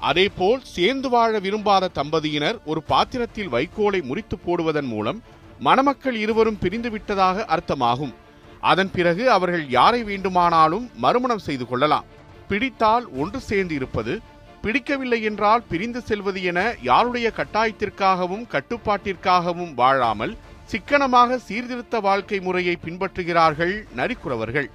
அதேபோல் 0.00 0.64
சேர்ந்து 0.64 1.08
வாழ 1.08 1.38
விரும்பாத 1.38 1.90
தம்பதியினர் 1.94 2.58
ஒரு 2.64 2.82
பாத்திரத்தில் 2.82 3.48
வைக்கோலை 3.48 4.02
முறித்து 4.02 4.38
போடுவதன் 4.38 4.86
மூலம் 4.86 5.22
மணமக்கள் 5.58 6.14
இருவரும் 6.14 6.58
பிரிந்துவிட்டதாக 6.62 7.44
அர்த்தமாகும். 7.44 8.14
அதன் 8.60 8.90
பிறகு 8.90 9.30
அவர்கள் 9.30 9.68
யாரை 9.68 10.04
வேண்டுமானாலும் 10.04 10.90
மறுமணம் 10.96 11.38
செய்து 11.38 11.66
கொள்ளலாம். 11.66 12.04
பிடித்தால் 12.48 13.06
ஒன்று 13.22 13.40
சேர்ந்து 13.40 13.74
இருப்பது 13.74 14.14
பிடிக்கவில்லை 14.62 15.18
என்றால் 15.28 15.62
பிரிந்து 15.70 16.00
செல்வது 16.00 16.40
என 16.50 16.60
யாருடைய 16.88 17.26
கட்டாயத்திற்காகவும் 17.36 18.44
கட்டுப்பாட்டிற்காகவும் 18.54 19.74
வாழாமல் 19.74 20.34
சிக்கனமாக 20.70 21.38
சீர்திருத்த 21.48 21.96
வாழ்க்கை 22.00 22.38
முறையை 22.40 22.74
பின்பற்றுகிறார்கள் 22.84 23.74
நரிக்குறவர்கள். 23.96 24.68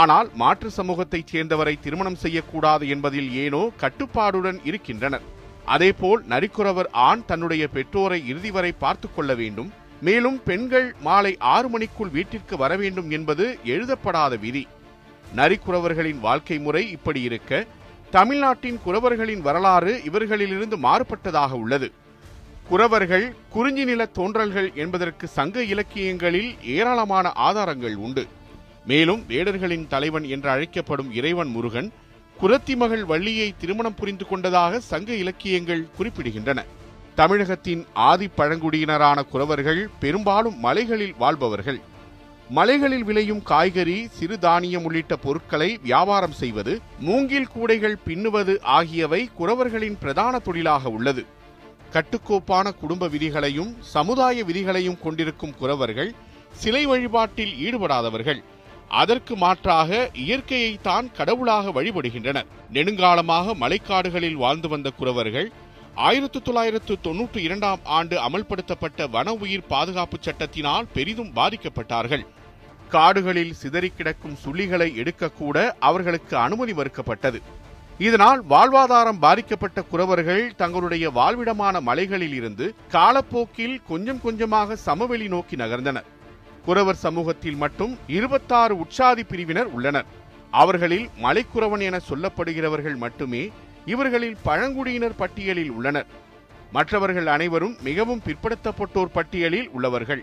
ஆனால் 0.00 0.28
மாற்று 0.34 0.70
சமூகத்தைச் 0.70 1.30
சேர்ந்தவரை 1.32 1.74
திருமணம் 1.80 2.18
செய்யக்கூடாது 2.24 2.84
என்பதில் 2.88 3.30
ஏனோ 3.44 3.62
கட்டுப்பாடுடன் 3.82 4.58
இருக்கின்றனர். 4.64 5.24
அதேபோல் 5.74 6.20
நரிக்குறவர் 6.28 6.90
ஆண் 7.08 7.24
தன்னுடைய 7.24 7.64
பெற்றோரை 7.68 8.20
இறுதி 8.30 8.50
வரை 8.50 8.72
பார்த்து 8.72 9.08
கொள்ள 9.14 9.32
வேண்டும். 9.34 9.72
மேலும் 10.00 10.38
பெண்கள் 10.44 10.88
மாலை 11.00 11.32
ஆறு 11.54 11.68
மணிக்குள் 11.68 12.14
வீட்டிற்கு 12.16 12.56
வர 12.56 12.72
வேண்டும் 12.76 13.10
என்பது 13.10 13.44
எழுதப்படாத 13.64 14.36
விதி. 14.36 14.64
நரிக்குறவர்களின் 15.36 16.20
வாழ்க்கை 16.20 16.58
முறை 16.58 16.90
இப்படி 16.90 17.20
இருக்க 17.22 17.66
தமிழ்நாட்டின் 18.10 18.80
குறவர்களின் 18.86 19.40
வரலாறு 19.40 20.02
இவர்களிலிருந்து 20.04 20.76
மாறுபட்டதாக 20.76 21.50
உள்ளது. 21.50 21.92
குறவர்கள் 22.70 23.34
குறிஞ்சி 23.48 23.84
நில 23.84 24.06
தோன்றல்கள் 24.06 24.72
என்பதற்கு 24.74 25.26
சங்க 25.26 25.64
இலக்கியங்களில் 25.64 26.50
ஏராளமான 26.62 27.32
ஆதாரங்கள் 27.32 27.94
உண்டு. 27.94 28.26
மேலும் 28.86 29.24
வேடர்களின் 29.28 29.86
தலைவன் 29.86 30.24
என்று 30.24 30.48
அழைக்கப்படும் 30.48 31.12
இறைவன் 31.12 31.48
முருகன் 31.48 31.92
குரத்தி 32.40 32.76
மகள் 32.76 33.04
வள்ளியை 33.04 33.54
திருமணம் 33.58 33.94
புரிந்து 33.94 34.26
கொண்டதாக 34.26 34.80
சங்க 34.80 35.14
இலக்கியங்கள் 35.14 35.88
குறிப்பிடுகின்றன. 35.98 36.60
தமிழகத்தின் 37.14 37.86
ஆதி 37.92 38.28
பழங்குடியினரான 38.36 39.22
குறவர்கள் 39.32 39.88
பெரும்பாலும் 40.00 40.60
மலைகளில் 40.60 41.14
வாழ்பவர்கள். 41.18 41.80
மலைகளில் 42.56 43.04
விளையும் 43.08 43.42
காய்கறி 43.50 43.98
சிறுதானியம் 44.16 44.86
உள்ளிட்ட 44.88 45.14
பொருட்களை 45.24 45.68
வியாபாரம் 45.84 46.34
செய்வது 46.40 46.72
மூங்கில் 47.06 47.48
கூடைகள் 47.52 47.94
பின்னுவது 48.06 48.54
ஆகியவை 48.78 49.20
குறவர்களின் 49.38 49.96
பிரதான 50.02 50.34
தொழிலாக 50.46 50.90
உள்ளது. 50.96 51.22
கட்டுக்கோப்பான 51.94 52.66
குடும்ப 52.80 53.08
விதிகளையும் 53.14 53.70
சமுதாய 53.94 54.44
விதிகளையும் 54.48 54.98
கொண்டிருக்கும் 55.04 55.56
குறவர்கள் 55.60 56.10
சிலை 56.62 56.82
வழிபாட்டில் 56.90 57.54
ஈடுபடாதவர்கள். 57.66 58.42
அதற்கு 59.02 59.34
மாற்றாக 59.44 60.02
இயற்கையை 60.24 60.72
தான் 60.88 61.08
கடவுளாக 61.18 61.72
வழிபடுகின்றனர். 61.78 62.50
நெடுங்காலமாக 62.76 63.54
மலைக்காடுகளில் 63.62 64.40
வாழ்ந்து 64.44 64.70
வந்த 64.74 64.88
குறவர்கள் 65.00 65.50
ஆயிரத்து 66.08 66.38
தொள்ளாயிரத்து 66.42 66.94
தொன்னூற்றி 67.06 67.40
இரண்டாம் 67.46 67.82
ஆண்டு 67.96 68.16
அமல்படுத்தப்பட்ட 68.26 69.08
வன 69.16 69.32
உயிர் 69.44 69.66
பாதுகாப்பு 69.72 70.16
சட்டத்தினால் 70.26 70.88
பெரிதும் 70.94 71.34
பாதிக்கப்பட்டார்கள். 71.38 72.24
காடுகளில் 72.94 73.52
சிதறி 73.60 73.90
கிடக்கும் 73.96 74.38
சுள்ளிகளை 74.44 74.88
எடுக்கக்கூட 75.00 75.56
அவர்களுக்கு 75.88 76.34
அனுமதி 76.46 76.72
மறுக்கப்பட்டது. 76.72 77.38
இதனால் 78.06 78.40
வாழ்வாதாரம் 78.50 79.20
பாதிக்கப்பட்ட 79.24 79.78
குறவர்கள் 79.90 80.42
தங்களுடைய 80.62 81.04
வாழ்விடமான 81.18 81.76
மலைகளில் 81.88 82.34
இருந்து 82.38 82.66
காலப்போக்கில் 82.96 83.76
கொஞ்சம் 83.88 84.20
கொஞ்சமாக 84.20 84.76
சமவெளி 84.86 85.28
நோக்கி 85.34 85.56
நகர்ந்தனர். 85.56 86.08
குறவர் 86.66 87.02
சமூகத்தில் 87.04 87.60
மட்டும் 87.62 87.92
இருபத்தாறு 88.18 88.74
உற்சாதி 88.82 89.24
பிரிவினர் 89.30 89.70
உள்ளனர். 89.76 90.08
அவர்களில் 90.62 91.06
மலைக்குறவன் 91.22 91.84
என 91.88 92.00
சொல்லப்படுகிறவர்கள் 92.10 92.98
மட்டுமே 93.04 93.42
இவர்களில் 93.92 94.36
பழங்குடியினர் 94.48 95.18
பட்டியலில் 95.22 95.72
உள்ளனர். 95.78 96.08
மற்றவர்கள் 96.76 97.28
அனைவரும் 97.36 97.76
மிகவும் 97.88 98.22
பிற்படுத்தப்பட்டோர் 98.26 99.16
பட்டியலில் 99.16 99.70
உள்ளவர்கள். 99.76 100.22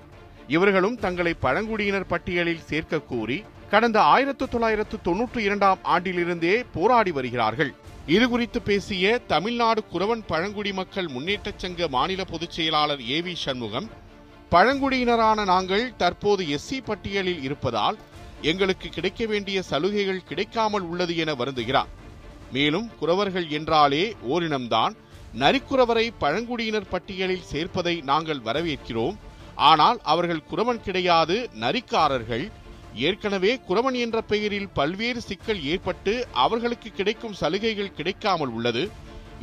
இவர்களும் 0.55 0.97
தங்களை 1.05 1.33
பழங்குடியினர் 1.45 2.11
பட்டியலில் 2.11 2.67
சேர்க்க 2.69 2.99
கோரி 3.11 3.37
கடந்த 3.71 3.97
ஆயிரத்து 4.13 4.45
தொள்ளாயிரத்து 4.49 4.97
தொன்னூற்றி 5.07 5.41
இரண்டாம் 5.47 5.81
ஆண்டிலிருந்தே 5.93 6.53
போராடி 6.75 7.11
வருகிறார்கள். 7.17 7.71
இது 8.15 8.25
குறித்து 8.29 8.59
பேசிய 8.61 9.19
தமிழ்நாடு 9.33 9.81
குறவன் 9.93 10.23
பழங்குடி 10.31 10.71
மக்கள் 10.73 11.09
முன்னேற்றச் 11.15 11.61
சங்க 11.63 11.87
மாநில 11.95 12.23
பொதுச் 12.31 12.55
செயலாளர் 12.57 13.03
ஏ 13.09 13.19
வி 13.21 13.35
சண்முகம் 13.43 13.89
பழங்குடியினரான 14.51 15.45
நாங்கள் 15.53 15.85
தற்போது 15.97 16.43
எஸ்சி 16.55 16.79
பட்டியலில் 16.85 17.43
இருப்பதால் 17.47 17.99
எங்களுக்கு 18.41 18.89
கிடைக்க 18.89 19.25
வேண்டிய 19.25 19.61
சலுகைகள் 19.61 20.27
கிடைக்காமல் 20.29 20.85
உள்ளது 20.91 21.15
என 21.17 21.31
வருந்துகிறார். 21.33 21.89
மேலும் 22.51 22.89
குறவர்கள் 23.01 23.47
என்றாலே 23.57 24.03
ஓரினம்தான். 24.29 24.93
நரிக்குறவரை 25.39 26.05
பழங்குடியினர் 26.19 26.91
பட்டியலில் 26.93 27.49
சேர்ப்பதை 27.51 27.95
நாங்கள் 28.03 28.45
வரவேற்கிறோம். 28.45 29.17
ஆனால் 29.67 29.99
அவர்கள் 30.11 30.47
குரவன் 30.51 30.81
கிடையாது 30.87 31.35
நரிக்காரர்கள். 31.63 32.45
ஏற்கனவே 33.07 33.51
குரவன் 33.67 33.97
என்ற 34.03 34.17
பெயரில் 34.21 34.69
பல்வேறு 34.77 35.21
சிக்கல் 35.21 35.61
ஏற்பட்டு 35.71 36.13
அவர்களுக்கு 36.43 36.89
கிடைக்கும் 36.91 37.37
சலுகைகள் 37.41 37.95
கிடைக்காமல் 37.97 38.53
உள்ளது. 38.57 38.83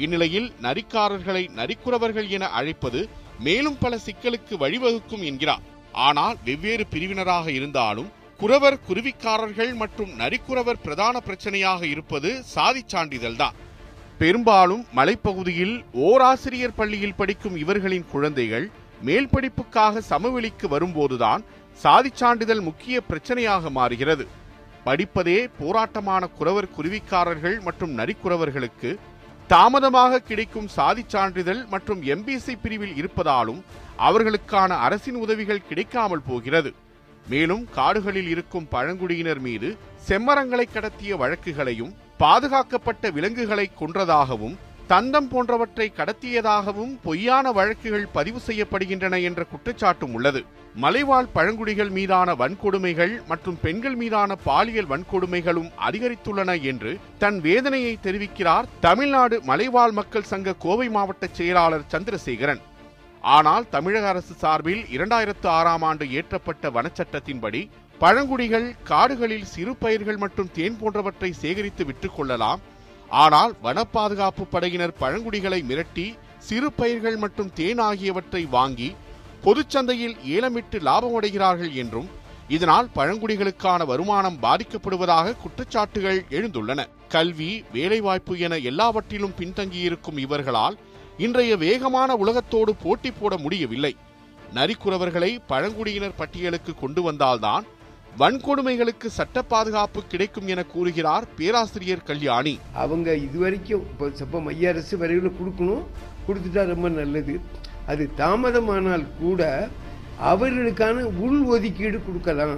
இந்நிலையில் 0.04 0.48
நரிக்காரர்களை 0.66 1.42
நரிக்குறவர்கள் 1.58 2.28
என 2.36 2.44
அழைப்பது 2.58 3.00
மேலும் 3.46 3.78
பல 3.78 3.98
சிக்கலுக்கு 4.06 4.54
வழிவகுக்கும் 4.62 5.26
என்கிறார். 5.30 5.64
ஆனால் 6.06 6.36
வெவ்வேறு 6.44 6.84
பிரிவினராக 6.92 7.46
இருந்தாலும் 7.58 8.10
குறவர் 8.40 8.78
குருவிக்காரர்கள் 8.88 9.70
மற்றும் 9.82 10.10
நரிக்குறவர் 10.22 10.82
பிரதான 10.82 11.20
பிரச்சனையாக 11.26 11.82
இருப்பது 11.94 12.30
சாதி 12.54 12.82
சான்றிதழ்தான் 12.92 13.56
பெரும்பாலும் 14.18 14.82
மலைப்பகுதியில் 14.98 15.76
ஓராசிரியர் 16.08 16.76
பள்ளியில் 16.80 17.18
படிக்கும் 17.20 17.56
இவர்களின் 17.62 18.06
குழந்தைகள் 18.12 18.66
மேல் 19.02 19.28
படிப்புக்காக 19.28 20.02
சமவெளிக்கு 20.10 20.68
வரும்போதுதான் 20.68 21.44
சாதிச் 21.72 22.16
சான்றிதழ் 22.16 22.60
முக்கிய 22.60 23.02
பிரச்சனையாக 23.10 23.70
மாறுகிறது. 23.70 24.26
படிப்பதே 24.84 25.48
போராட்டமான 25.58 26.26
குறவர் 26.26 26.72
குருவிக்காரர்கள் 26.76 27.60
மற்றும் 27.60 27.98
நரிக்குறவர்களுக்கு 27.98 28.98
தாமதமாக 29.46 30.18
கிடைக்கும் 30.18 30.68
சாதிச் 30.68 31.08
சான்றிதழ் 31.08 31.64
மற்றும் 31.64 32.02
எம்பிசி 32.02 32.56
பிரிவில் 32.62 32.94
இருப்பதாலும் 32.96 33.60
அவர்களுக்கான 33.96 34.68
அரசின் 34.68 35.14
உதவிகள் 35.14 35.66
கிடைக்காமல் 35.68 36.22
போகிறது. 36.22 36.74
மேலும் 37.28 37.66
காடுகளில் 37.70 38.28
இருக்கும் 38.28 38.68
பழங்குடியினர் 38.68 39.38
மீது 39.38 39.76
செம்மரங்களை 40.08 40.66
கடத்திய 40.74 41.16
வழக்குகளையும் 41.16 41.94
பாதுகாக்கப்பட்ட 42.18 43.10
விலங்குகளை 43.10 43.70
கொன்றதாகவும் 43.80 44.56
தந்தம் 44.90 45.28
போன்றவற்றை 45.30 45.86
கடத்தியதாகவும் 45.96 46.92
பொய்யான 47.06 47.52
வழக்குகள் 47.56 48.04
பதிவு 48.16 48.40
செய்யப்படுகின்றன 48.46 49.14
என்ற 49.28 49.40
குற்றச்சாட்டும் 49.52 50.12
உள்ளது. 50.16 50.40
மலைவாழ் 50.82 51.32
பழங்குடிகள் 51.36 51.90
மீதான 51.96 52.28
வன்கொடுமைகள் 52.34 53.14
மற்றும் 53.30 53.58
பெண்கள் 53.64 53.96
மீதான 54.02 54.36
பாலியல் 54.44 54.90
வன்கொடுமைகளும் 54.92 55.70
அதிகரித்துள்ளன 55.86 56.54
என்று 56.70 56.92
தன் 57.22 57.38
வேதனையை 57.46 57.98
தெரிவிக்கிறார் 58.06 58.68
தமிழ்நாடு 58.86 59.38
மலைவாழ் 59.50 59.96
மக்கள் 59.98 60.30
சங்க 60.32 60.54
கோவை 60.64 60.88
மாவட்ட 60.88 61.26
செயலாளர் 61.38 61.88
சந்திரசேகரன். 61.94 62.62
ஆனால் 63.24 63.66
தமிழக 63.70 64.06
அரசு 64.08 64.34
சார்பில் 64.42 64.84
இரண்டாயிரத்து 64.96 65.50
ஆறாம் 65.56 65.82
ஆண்டு 65.82 66.04
இயற்றப்பட்ட 66.14 66.70
வனச்சட்டத்தின்படி 66.78 67.62
பழங்குடிகள் 67.98 68.70
காடுகளில் 68.84 69.50
சிறு 69.56 69.74
பயிர்கள் 69.76 70.22
மற்றும் 70.24 70.50
தேன் 70.52 70.78
போன்றவற்றை 70.80 71.32
சேகரித்து 71.42 71.84
விற்றுக்கொள்ளலாம் 71.84 72.62
ஆனால் 73.08 73.54
வன 73.62 73.84
பாதுகாப்பு 73.84 74.44
படையினர் 74.44 74.98
பழங்குடிகளை 75.00 75.62
மிரட்டி 75.62 76.14
சிறு 76.38 76.72
பயிர்கள் 76.72 77.16
மற்றும் 77.16 77.52
தேன் 77.52 77.78
ஆகியவற்றை 77.78 78.46
வாங்கி 78.46 78.94
பொதுச்சந்தையில் 79.44 80.16
ஏலமிட்டு 80.36 80.78
லாபமடைகிறார்கள் 80.88 81.72
என்றும் 81.72 82.08
இதனால் 82.48 82.88
பழங்குடிகளுக்கான 82.94 83.84
வருமானம் 83.84 84.38
பாதிக்கப்படுவதாக 84.42 85.36
குற்றச்சாட்டுகள் 85.42 86.20
எழுந்துள்ளன. 86.30 86.80
கல்வி 87.08 87.64
வேலைவாய்ப்பு 87.72 88.38
என 88.38 88.56
எல்லாவற்றிலும் 88.56 89.34
பின்தங்கியிருக்கும் 89.38 90.16
இவர்களால் 90.16 90.76
இன்றைய 91.18 91.56
வேகமான 91.56 92.16
உலகத்தோடு 92.16 92.74
போட்டி 92.74 93.10
போட 93.10 93.36
முடியவில்லை. 93.36 93.96
நரிக்குறவர்களை 94.54 95.38
பழங்குடியினர் 95.46 96.18
பட்டியலுக்கு 96.18 96.74
கொண்டு 96.74 97.02
வந்தால்தான் 97.02 97.64
வன்கொடுமைகளுக்கு 98.20 99.08
சட்ட 99.16 99.38
பாதுகாப்பு 99.50 100.00
கிடைக்கும் 100.12 100.46
என 100.52 100.60
கூறுகிறார் 100.74 101.24
பேராசிரியர் 101.38 102.06
கல்யாணி. 102.10 102.54
அவங்க 102.82 103.08
இது 103.24 103.38
வரைக்கும் 103.42 103.82
இப்போ 103.90 104.06
இப்போ 104.24 104.38
மைய 104.46 104.70
அரசு 104.72 104.94
வரைவில் 105.02 105.36
கொடுக்கணும் 105.38 105.82
கொடுத்துட்டா 106.26 106.62
ரொம்ப 106.70 106.88
நல்லது. 107.00 107.34
அது 107.92 108.04
தாமதமானால் 108.20 109.04
கூட 109.20 109.42
அவர்களுக்கான 110.30 111.04
உள் 111.24 111.42
ஒதுக்கீடு 111.56 112.00
கொடுக்கலாம். 112.08 112.56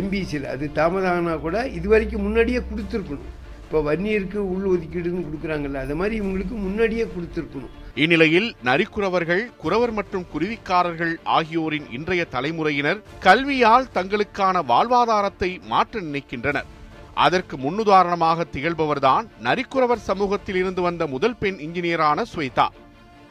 எம்பிசியில் 0.00 0.48
அது 0.54 0.64
தாமதம் 0.78 1.16
ஆனால் 1.16 1.42
கூட 1.46 1.66
இது 1.78 1.86
வரைக்கும் 1.94 2.24
முன்னாடியே 2.26 2.62
கொடுத்துருக்கணும். 2.70 3.28
இப்போ 3.64 3.80
வன்னியருக்கு 3.90 4.40
உள் 4.54 4.70
ஒதுக்கீடுன்னு 4.74 5.26
கொடுக்குறாங்கல்ல 5.28 5.84
அது 5.86 5.96
மாதிரி 6.02 6.14
இவங்களுக்கு 6.20 6.56
முன்னாடியே 6.66 7.06
கொடுத்துருக்கணும். 7.16 7.74
இந்நிலையில் 7.94 8.54
நரிக்குறவர்கள் 8.64 9.56
குறவர் 9.56 9.92
மற்றும் 9.92 10.26
குருவிக்காரர்கள் 10.32 11.14
ஆகியோரின் 11.24 11.90
இன்றைய 11.90 12.24
தலைமுறையினர் 12.24 13.00
கல்வியால் 13.20 13.88
தங்களுக்கான 13.94 14.62
வாழ்வாதாரத்தை 14.68 15.62
மாற்ற 15.66 16.00
நினைக்கின்றனர். 16.00 16.68
அதற்கு 17.14 17.56
முன்னுதாரணமாக 17.56 18.44
திகழ்பவர்தான் 18.52 19.26
நரிக்குறவர் 19.42 20.06
சமூகத்தில் 20.08 20.56
இருந்து 20.56 20.82
வந்த 20.82 21.06
முதல் 21.06 21.36
பெண் 21.36 21.58
இன்ஜினியரான 21.58 22.24
ஸ்வேதா. 22.34 22.68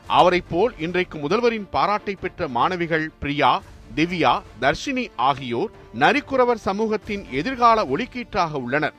அவரைப் 0.08 0.50
போல் 0.50 0.74
இன்றைக்கு 0.78 1.18
முதல்வரின் 1.18 1.68
பாராட்டை 1.72 2.16
பெற்ற 2.16 2.48
மாணவிகள் 2.48 3.12
பிரியா 3.20 3.62
திவ்யா 3.96 4.42
தர்ஷினி 4.62 5.08
ஆகியோர் 5.16 5.72
நரிக்குறவர் 6.00 6.66
சமூகத்தின் 6.68 7.26
எதிர்கால 7.32 7.86
ஒளிக்கீற்றாக 7.86 8.52
உள்ளனர். 8.52 8.94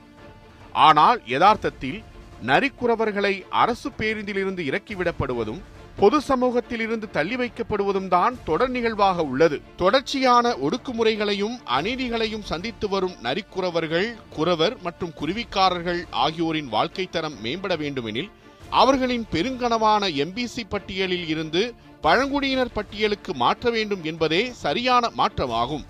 ஆனால் 0.72 1.22
யதார்த்தத்தில் 1.26 2.02
நரிக்குறவர்களை 2.46 3.32
அரசு 3.50 3.88
பேருந்திலிருந்து 3.98 4.62
இறக்கிவிடப்படுவதும் 4.70 5.60
பொது 5.96 6.20
சமூகத்திலிருந்து 6.20 7.10
தள்ளி 7.10 7.36
வைக்கப்படுவதும் 7.36 8.08
தான் 8.08 8.34
தொடர் 8.44 8.70
நிகழ்வாக 8.70 9.22
உள்ளது. 9.22 9.62
தொடர்ச்சியான 9.76 10.56
ஒடுக்குமுறைகளையும் 10.56 11.56
அநீதிகளையும் 11.64 12.48
சந்தித்து 12.50 12.88
வரும் 12.88 13.16
நரிக்குறவர்கள் 13.22 14.08
குறவர் 14.36 14.76
மற்றும் 14.82 15.12
குருவிக்காரர்கள் 15.20 16.00
ஆகியோரின் 16.10 16.68
வாழ்க்கை 16.68 17.08
தரம் 17.10 17.36
மேம்பட 17.42 17.76
வேண்டுமெனில் 17.76 18.30
அவர்களின் 18.70 19.26
பெருங்கனவான 19.32 20.08
எம்பிசி 20.24 20.62
பட்டியலில் 20.68 21.28
இருந்து 21.28 21.74
பழங்குடியினர் 22.00 22.72
பட்டியலுக்கு 22.72 23.34
மாற்ற 23.34 23.70
வேண்டும் 23.70 24.04
என்பதே 24.04 24.52
சரியான 24.52 25.10
மாற்றமாகும். 25.16 25.84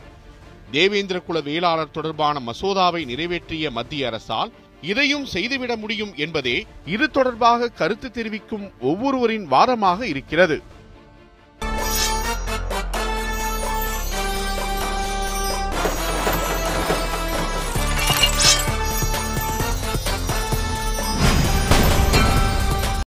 தேவேந்திர 0.71 1.21
குல 1.21 1.41
வேளாளர் 1.41 1.91
தொடர்பான 1.91 2.41
மசோதாவை 2.47 3.05
நிறைவேற்றிய 3.05 3.71
மத்திய 3.71 4.07
அரசால் 4.07 4.53
இதையும் 4.83 5.25
செய்துவிட 5.25 5.77
முடியும் 5.77 6.12
என்பதே 6.16 6.66
இது 6.87 7.11
தொடர்பாக 7.11 7.69
கருத்து 7.69 8.11
தெரிவிக்கும் 8.11 8.71
ஒவ்வொருவரின் 8.81 9.47
வாதமாக 9.51 10.03
இருக்கிறது. 10.03 10.62